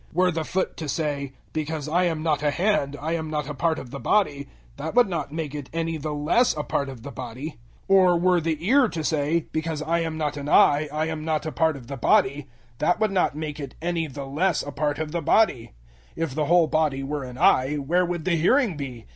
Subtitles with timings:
[0.15, 3.47] 012:015 Were the foot to say, "Because I am not a hand I am not
[3.47, 6.89] a part of the body," that would not make it any the less a part
[6.89, 7.59] of the body.
[7.87, 11.23] 012:016 Or were the ear to say, "Because I am not an eye, I am
[11.23, 12.47] not a part of the body,"
[12.79, 15.73] that would not make it any the less a part of the body.
[16.17, 19.05] 012:017 If the whole body were an eye, where would the hearing be?